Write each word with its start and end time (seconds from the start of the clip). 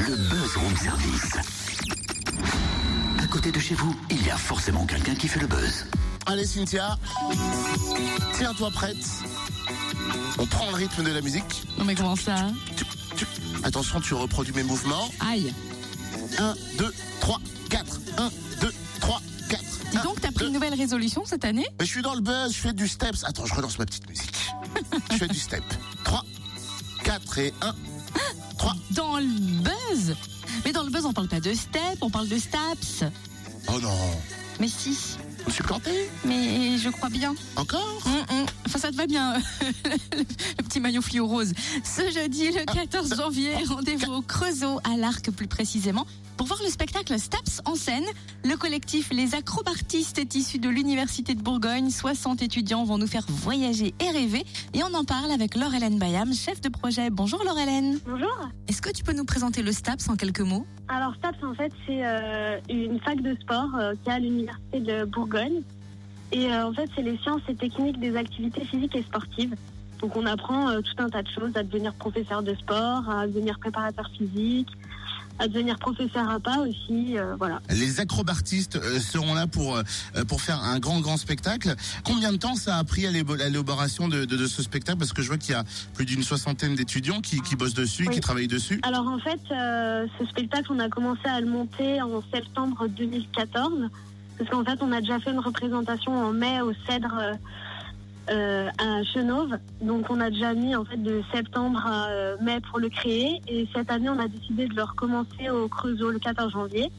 le 0.00 0.16
buzz 0.16 0.56
room 0.56 0.76
service. 0.76 1.36
À 3.22 3.26
côté 3.26 3.50
de 3.52 3.58
chez 3.58 3.74
vous, 3.74 3.94
il 4.10 4.24
y 4.26 4.30
a 4.30 4.36
forcément 4.36 4.86
quelqu'un 4.86 5.14
qui 5.14 5.28
fait 5.28 5.40
le 5.40 5.46
buzz. 5.46 5.86
Allez 6.26 6.46
Cynthia, 6.46 6.98
tiens-toi 8.34 8.70
prête. 8.70 8.96
On 10.38 10.46
prend 10.46 10.68
le 10.70 10.76
rythme 10.76 11.02
de 11.02 11.10
la 11.10 11.20
musique. 11.20 11.64
Non 11.78 11.84
mais 11.84 11.94
comment 11.94 12.16
ça 12.16 12.48
Tu- 12.76 12.84
tu- 13.16 13.26
Attention, 13.64 14.00
tu 14.00 14.14
reproduis 14.14 14.54
mes 14.54 14.62
mouvements. 14.62 15.10
Aïe 15.20 15.52
1, 16.38 16.54
2, 16.78 16.92
3, 17.20 17.40
4. 17.70 18.00
1, 18.18 18.30
2, 18.60 18.72
3, 19.00 19.20
4. 19.48 19.62
Dis 19.90 19.96
donc, 20.04 20.20
t'as 20.20 20.30
pris 20.30 20.46
une 20.46 20.52
nouvelle 20.52 20.74
résolution 20.74 21.24
cette 21.24 21.44
année 21.44 21.66
Mais 21.80 21.86
je 21.86 21.90
suis 21.90 22.02
dans 22.02 22.14
le 22.14 22.20
buzz, 22.20 22.52
je 22.52 22.58
fais 22.60 22.72
du 22.72 22.86
steps. 22.86 23.24
Attends, 23.24 23.46
je 23.46 23.54
relance 23.54 23.78
ma 23.78 23.86
petite 23.86 24.08
musique. 24.08 24.36
je 25.12 25.16
fais 25.16 25.28
du 25.28 25.38
step. 25.38 25.64
3, 26.04 26.24
4 27.04 27.38
et 27.38 27.54
1, 27.62 27.74
3. 28.68 28.76
Dans 28.90 29.16
le 29.18 29.62
buzz 29.62 30.16
Mais 30.64 30.72
dans 30.72 30.82
le 30.82 30.90
buzz, 30.90 31.06
on 31.06 31.12
parle 31.12 31.28
pas 31.28 31.40
de 31.40 31.54
step, 31.54 31.98
on 32.00 32.10
parle 32.10 32.28
de 32.28 32.38
staps. 32.38 33.04
Oh 33.68 33.80
non, 33.80 33.90
Mais 34.60 34.68
si, 34.68 34.96
suis 35.50 35.62
planté. 35.64 35.90
mais 36.24 36.76
je 36.78 36.88
crois 36.90 37.08
bien. 37.08 37.34
Encore 37.56 37.98
Hum, 38.06 38.38
hum. 38.38 38.46
Enfin, 38.66 38.78
ça 38.78 38.90
te 38.90 38.96
va 38.96 39.06
bien, 39.06 39.34
le 40.16 40.62
petit 40.62 40.78
maillot 40.80 41.00
fluo 41.00 41.26
rose. 41.26 41.52
Ce 41.84 42.02
jeudi, 42.10 42.50
le 42.50 42.64
14 42.66 43.16
janvier, 43.16 43.52
rendez-vous 43.66 44.12
au 44.12 44.22
Creusot, 44.22 44.80
à 44.84 44.96
l'Arc 44.96 45.30
plus 45.30 45.46
précisément, 45.46 46.06
pour 46.36 46.46
voir 46.46 46.60
le 46.62 46.68
spectacle 46.70 47.18
Staps 47.18 47.62
en 47.64 47.74
scène. 47.74 48.04
Le 48.44 48.56
collectif 48.56 49.10
Les 49.10 49.34
Acrobartistes 49.34 50.18
est 50.18 50.34
issu 50.34 50.58
de 50.58 50.68
l'Université 50.68 51.34
de 51.34 51.40
Bourgogne. 51.42 51.90
60 51.90 52.42
étudiants 52.42 52.84
vont 52.84 52.98
nous 52.98 53.06
faire 53.06 53.24
voyager 53.28 53.94
et 54.00 54.10
rêver. 54.10 54.44
Et 54.74 54.82
on 54.82 54.94
en 54.94 55.04
parle 55.04 55.30
avec 55.30 55.54
Laure-Hélène 55.54 55.98
Bayam, 55.98 56.32
chef 56.34 56.60
de 56.60 56.68
projet. 56.68 57.10
Bonjour 57.10 57.42
Laure-Hélène. 57.44 57.98
Bonjour. 58.06 58.48
Est-ce 58.68 58.82
que 58.82 58.90
tu 58.90 59.02
peux 59.02 59.14
nous 59.14 59.24
présenter 59.24 59.62
le 59.62 59.72
Staps 59.72 60.08
en 60.08 60.16
quelques 60.16 60.40
mots? 60.40 60.66
Alors 60.90 61.14
STAPS 61.16 61.44
en 61.44 61.54
fait 61.54 61.70
c'est 61.86 62.02
euh, 62.02 62.58
une 62.70 62.98
fac 63.00 63.20
de 63.20 63.36
sport 63.42 63.68
euh, 63.78 63.92
qui 64.02 64.08
est 64.08 64.12
à 64.14 64.18
l'université 64.18 64.80
de 64.80 65.04
Bourgogne 65.04 65.37
et 66.32 66.46
euh, 66.52 66.66
en 66.66 66.72
fait 66.72 66.88
c'est 66.94 67.02
les 67.02 67.16
sciences 67.18 67.42
et 67.48 67.54
techniques 67.54 67.98
des 68.00 68.16
activités 68.16 68.64
physiques 68.64 68.94
et 68.96 69.02
sportives. 69.02 69.54
Donc 70.00 70.14
on 70.16 70.26
apprend 70.26 70.68
euh, 70.70 70.80
tout 70.80 71.02
un 71.02 71.08
tas 71.08 71.22
de 71.22 71.28
choses, 71.28 71.50
à 71.56 71.62
devenir 71.62 71.92
professeur 71.94 72.42
de 72.42 72.54
sport, 72.54 73.08
à 73.10 73.26
devenir 73.26 73.58
préparateur 73.58 74.08
physique, 74.16 74.68
à 75.40 75.48
devenir 75.48 75.76
professeur 75.78 76.28
à 76.30 76.38
pas 76.38 76.58
aussi, 76.58 77.18
euh, 77.18 77.34
voilà. 77.36 77.60
Les 77.70 77.98
acrobatistes 77.98 78.76
euh, 78.76 79.00
seront 79.00 79.34
là 79.34 79.46
pour 79.48 79.80
pour 80.28 80.40
faire 80.40 80.62
un 80.62 80.78
grand 80.78 81.00
grand 81.00 81.16
spectacle. 81.16 81.74
Combien 82.04 82.30
de 82.32 82.36
temps 82.36 82.54
ça 82.54 82.76
a 82.76 82.84
pris 82.84 83.06
à 83.06 83.10
l'élaboration 83.10 84.06
de, 84.08 84.24
de, 84.24 84.36
de 84.36 84.46
ce 84.46 84.62
spectacle? 84.62 84.98
Parce 84.98 85.12
que 85.12 85.22
je 85.22 85.28
vois 85.28 85.38
qu'il 85.38 85.52
y 85.52 85.54
a 85.54 85.64
plus 85.94 86.04
d'une 86.04 86.22
soixantaine 86.22 86.74
d'étudiants 86.76 87.20
qui, 87.20 87.40
qui 87.40 87.56
bossent 87.56 87.74
dessus, 87.74 88.06
Oui. 88.08 88.14
qui 88.14 88.20
travaillent 88.20 88.46
dessus. 88.48 88.80
Alors 88.84 89.08
en 89.08 89.18
fait 89.18 89.40
ce 89.48 90.26
spectacle 90.28 90.68
on 90.70 90.78
a 90.78 90.88
commencé 90.88 91.26
à 91.26 91.40
le 91.40 91.46
monter 91.46 92.00
en 92.02 92.22
septembre 92.32 92.86
2014 92.88 93.72
parce 94.38 94.50
qu'en 94.50 94.64
fait 94.64 94.78
on 94.82 94.92
a 94.92 95.00
déjà 95.00 95.18
fait 95.18 95.32
une 95.32 95.40
représentation 95.40 96.12
en 96.12 96.32
mai 96.32 96.60
au 96.60 96.72
Cèdre 96.86 97.18
euh, 97.20 97.34
euh, 98.30 98.68
à 98.78 99.02
Chenauve. 99.04 99.58
Donc 99.80 100.06
on 100.10 100.20
a 100.20 100.30
déjà 100.30 100.54
mis 100.54 100.76
en 100.76 100.84
fait 100.84 101.02
de 101.02 101.22
septembre 101.32 101.82
à 101.84 102.08
euh, 102.08 102.36
mai 102.40 102.60
pour 102.60 102.78
le 102.78 102.88
créer 102.88 103.40
et 103.48 103.68
cette 103.74 103.90
année 103.90 104.08
on 104.08 104.18
a 104.18 104.28
décidé 104.28 104.66
de 104.66 104.74
le 104.74 104.82
recommencer 104.82 105.50
au 105.50 105.68
Creusot 105.68 106.10
le 106.10 106.18
14 106.18 106.52
janvier. 106.52 106.90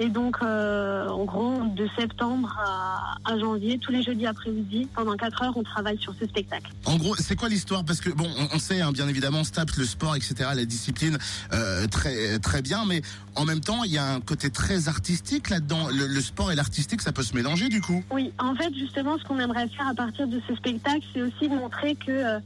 Et 0.00 0.08
donc 0.08 0.36
euh, 0.42 1.08
en 1.08 1.24
gros 1.24 1.54
de 1.74 1.88
septembre 1.98 2.56
à, 2.64 3.16
à 3.24 3.38
janvier, 3.38 3.78
tous 3.78 3.90
les 3.90 4.02
jeudis 4.02 4.26
après-midi, 4.26 4.88
pendant 4.94 5.16
4 5.16 5.42
heures 5.42 5.56
on 5.56 5.62
travaille 5.62 5.98
sur 5.98 6.14
ce 6.20 6.26
spectacle. 6.26 6.70
En 6.84 6.96
gros, 6.96 7.16
c'est 7.16 7.34
quoi 7.34 7.48
l'histoire? 7.48 7.84
Parce 7.84 8.00
que 8.00 8.10
bon, 8.10 8.28
on, 8.38 8.56
on 8.56 8.58
sait 8.58 8.80
hein, 8.80 8.92
bien 8.92 9.08
évidemment, 9.08 9.42
STAPS, 9.42 9.76
le 9.76 9.84
sport, 9.84 10.14
etc., 10.14 10.50
la 10.54 10.64
discipline, 10.64 11.18
euh, 11.52 11.86
très 11.88 12.38
très 12.38 12.62
bien, 12.62 12.84
mais 12.86 13.02
en 13.34 13.44
même 13.44 13.60
temps, 13.60 13.82
il 13.84 13.92
y 13.92 13.98
a 13.98 14.14
un 14.14 14.20
côté 14.20 14.50
très 14.50 14.88
artistique 14.88 15.50
là-dedans. 15.50 15.88
Le, 15.88 16.06
le 16.06 16.20
sport 16.20 16.52
et 16.52 16.54
l'artistique, 16.54 17.00
ça 17.00 17.12
peut 17.12 17.22
se 17.22 17.34
mélanger 17.34 17.68
du 17.68 17.80
coup? 17.80 18.02
Oui, 18.10 18.32
en 18.38 18.54
fait, 18.54 18.72
justement, 18.74 19.18
ce 19.18 19.24
qu'on 19.24 19.38
aimerait 19.38 19.68
faire 19.68 19.88
à 19.88 19.94
partir 19.94 20.28
de 20.28 20.40
ce 20.46 20.54
spectacle, 20.54 21.04
c'est 21.12 21.22
aussi 21.22 21.48
de 21.48 21.54
montrer 21.54 21.94
que 21.96 22.10
euh, 22.10 22.38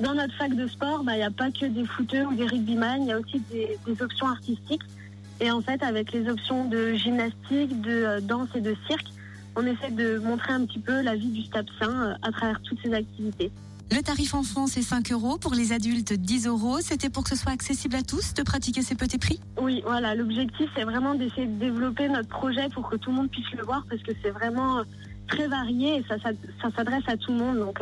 dans 0.00 0.14
notre 0.14 0.34
fac 0.34 0.54
de 0.54 0.66
sport, 0.66 1.04
bah, 1.04 1.14
il 1.14 1.18
n'y 1.18 1.24
a 1.24 1.30
pas 1.30 1.50
que 1.50 1.66
des 1.66 1.84
footeux 1.84 2.26
ou 2.26 2.34
des 2.34 2.46
rugbyman, 2.46 3.02
il 3.02 3.08
y 3.08 3.12
a 3.12 3.18
aussi 3.18 3.40
des, 3.50 3.78
des 3.86 4.02
options 4.02 4.26
artistiques. 4.26 4.82
Et 5.40 5.50
en 5.50 5.60
fait, 5.60 5.82
avec 5.82 6.12
les 6.12 6.28
options 6.28 6.64
de 6.64 6.94
gymnastique, 6.94 7.80
de 7.82 7.90
euh, 7.90 8.20
danse 8.20 8.48
et 8.54 8.60
de 8.60 8.74
cirque, 8.88 9.06
on 9.54 9.66
essaie 9.66 9.90
de 9.90 10.18
montrer 10.18 10.52
un 10.52 10.64
petit 10.64 10.78
peu 10.78 11.02
la 11.02 11.14
vie 11.14 11.30
du 11.30 11.42
stapsin 11.42 11.90
euh, 11.90 12.14
à 12.22 12.32
travers 12.32 12.60
toutes 12.62 12.78
ces 12.82 12.92
activités. 12.94 13.50
Le 13.92 14.02
tarif 14.02 14.34
enfant, 14.34 14.66
c'est 14.66 14.82
5 14.82 15.12
euros. 15.12 15.38
Pour 15.38 15.54
les 15.54 15.72
adultes, 15.72 16.12
10 16.12 16.46
euros. 16.46 16.78
C'était 16.80 17.10
pour 17.10 17.22
que 17.22 17.30
ce 17.30 17.36
soit 17.36 17.52
accessible 17.52 17.96
à 17.96 18.02
tous 18.02 18.34
de 18.34 18.42
pratiquer 18.42 18.82
ces 18.82 18.94
petits 18.94 19.18
prix? 19.18 19.38
Oui, 19.60 19.82
voilà, 19.86 20.14
l'objectif, 20.14 20.68
c'est 20.74 20.84
vraiment 20.84 21.14
d'essayer 21.14 21.46
de 21.46 21.58
développer 21.58 22.08
notre 22.08 22.28
projet 22.28 22.68
pour 22.70 22.88
que 22.88 22.96
tout 22.96 23.10
le 23.10 23.16
monde 23.16 23.30
puisse 23.30 23.50
le 23.56 23.62
voir 23.62 23.84
parce 23.88 24.02
que 24.02 24.12
c'est 24.22 24.30
vraiment 24.30 24.78
euh, 24.78 24.82
très 25.28 25.46
varié 25.48 25.98
et 25.98 26.04
ça, 26.08 26.16
ça, 26.18 26.30
ça 26.62 26.70
s'adresse 26.74 27.04
à 27.06 27.16
tout 27.16 27.32
le 27.32 27.38
monde. 27.38 27.58
Donc, 27.58 27.78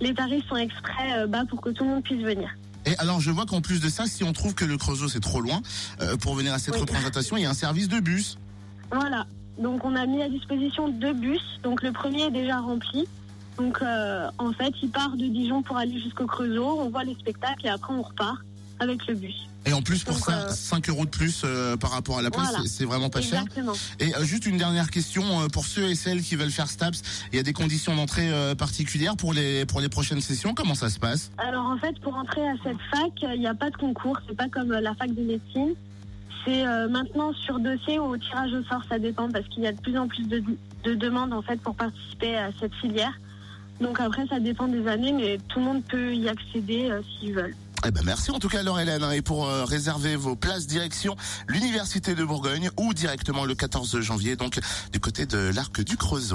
les 0.00 0.14
tarifs 0.14 0.46
sont 0.48 0.56
exprès 0.56 1.26
bas 1.28 1.44
pour 1.48 1.60
que 1.60 1.70
tout 1.70 1.84
le 1.84 1.90
monde 1.90 2.02
puisse 2.02 2.22
venir. 2.22 2.50
Et 2.86 2.96
alors, 2.98 3.20
je 3.20 3.30
vois 3.30 3.46
qu'en 3.46 3.60
plus 3.60 3.80
de 3.80 3.88
ça, 3.88 4.06
si 4.06 4.22
on 4.24 4.32
trouve 4.32 4.54
que 4.54 4.64
le 4.64 4.76
Creusot 4.78 5.08
c'est 5.08 5.20
trop 5.20 5.40
loin 5.40 5.60
euh, 6.00 6.16
pour 6.16 6.34
venir 6.34 6.54
à 6.54 6.58
cette 6.58 6.74
Oui. 6.74 6.80
représentation, 6.80 7.36
il 7.36 7.42
y 7.42 7.46
a 7.46 7.50
un 7.50 7.54
service 7.54 7.88
de 7.88 7.98
bus. 8.00 8.38
Voilà. 8.92 9.26
Donc 9.58 9.84
on 9.84 9.96
a 9.96 10.06
mis 10.06 10.22
à 10.22 10.28
disposition 10.28 10.88
deux 10.88 11.12
bus. 11.14 11.42
Donc 11.62 11.82
le 11.82 11.90
premier 11.92 12.24
est 12.24 12.30
déjà 12.30 12.60
rempli. 12.60 13.04
Donc 13.58 13.80
euh, 13.82 14.28
en 14.38 14.52
fait, 14.52 14.72
il 14.82 14.90
part 14.90 15.10
de 15.16 15.26
Dijon 15.26 15.62
pour 15.62 15.76
aller 15.78 15.98
jusqu'au 16.00 16.26
Creusot. 16.26 16.80
On 16.80 16.90
voit 16.90 17.04
les 17.04 17.14
spectacles 17.14 17.66
et 17.66 17.70
après 17.70 17.92
on 17.92 18.02
repart 18.02 18.38
avec 18.80 19.06
le 19.06 19.14
bus. 19.14 19.34
Et 19.64 19.72
en 19.72 19.82
plus, 19.82 20.04
pour 20.04 20.14
Donc, 20.14 20.24
ça, 20.24 20.46
euh, 20.46 20.48
5 20.50 20.88
euros 20.90 21.04
de 21.06 21.10
plus 21.10 21.42
euh, 21.44 21.76
par 21.76 21.90
rapport 21.90 22.18
à 22.18 22.22
la 22.22 22.30
place, 22.30 22.50
Voilà. 22.50 22.64
c'est- 22.68 22.84
vraiment 22.84 23.08
pas 23.10 23.20
cher. 23.20 23.40
Exactement. 23.42 23.72
Et 23.98 24.14
euh, 24.14 24.24
juste 24.24 24.46
une 24.46 24.58
dernière 24.58 24.90
question 24.90 25.48
pour 25.52 25.66
ceux 25.66 25.88
et 25.90 25.94
celles 25.96 26.22
qui 26.22 26.36
veulent 26.36 26.50
faire 26.52 26.68
STAPS. 26.68 27.02
Il 27.32 27.36
y 27.36 27.40
a 27.40 27.42
des 27.42 27.52
conditions 27.52 27.96
d'entrée 27.96 28.30
particulières 28.56 29.16
pour 29.16 29.32
les 29.32 29.64
pour 29.66 29.80
les 29.80 29.88
prochaines 29.88 30.20
sessions. 30.20 30.54
Comment 30.54 30.74
ça 30.76 30.88
se 30.88 30.98
passe? 31.00 31.32
Alors 31.38 31.66
en 31.66 31.76
fait, 31.78 31.98
pour 32.00 32.14
entrer 32.14 32.46
à 32.48 32.54
cette 32.62 32.78
fac, 32.92 33.10
il 33.34 33.40
n'y 33.40 33.46
a 33.48 33.54
pas 33.54 33.70
de 33.70 33.76
concours. 33.76 34.18
C'est 34.28 34.36
pas 34.36 34.48
comme 34.48 34.70
la 34.70 34.94
fac 34.94 35.12
de 35.12 35.22
médecine. 35.22 35.74
C'est 36.44 36.62
maintenant 36.88 37.32
sur 37.32 37.58
dossier 37.58 37.98
ou 37.98 38.04
au 38.04 38.16
tirage 38.18 38.52
au 38.52 38.62
sort, 38.64 38.82
ça 38.88 39.00
dépend 39.00 39.28
parce 39.28 39.48
qu'il 39.48 39.64
y 39.64 39.66
a 39.66 39.72
de 39.72 39.80
plus 39.80 39.98
en 39.98 40.06
plus 40.06 40.28
de, 40.28 40.44
de 40.84 40.94
demandes 40.94 41.32
en 41.32 41.42
fait 41.42 41.60
pour 41.60 41.74
participer 41.74 42.36
à 42.36 42.50
cette 42.60 42.74
filière. 42.74 43.18
Donc 43.80 44.00
après, 44.00 44.26
ça 44.28 44.38
dépend 44.38 44.68
des 44.68 44.86
années, 44.86 45.12
mais 45.12 45.38
tout 45.48 45.58
le 45.58 45.64
monde 45.66 45.82
peut 45.84 46.14
y 46.14 46.28
accéder 46.28 46.88
euh, 46.88 47.02
s'ils 47.18 47.34
veulent. 47.34 47.54
Eh 47.88 47.92
ben 47.92 48.02
merci 48.04 48.32
en 48.32 48.40
tout 48.40 48.48
cas 48.48 48.64
Laure 48.64 48.80
Hélène 48.80 49.04
et 49.12 49.22
pour 49.22 49.46
euh, 49.46 49.64
réserver 49.64 50.16
vos 50.16 50.34
places 50.34 50.66
direction 50.66 51.14
l'université 51.46 52.16
de 52.16 52.24
Bourgogne 52.24 52.68
ou 52.76 52.92
directement 52.94 53.44
le 53.44 53.54
14 53.54 54.00
janvier 54.00 54.34
donc 54.34 54.58
du 54.92 54.98
côté 54.98 55.24
de 55.24 55.52
l'Arc 55.54 55.80
du 55.82 55.96
Creusot. 55.96 56.34